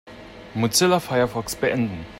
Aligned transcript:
Mozilla 0.55 0.99
Firefox 0.99 1.55
beenden. 1.55 2.07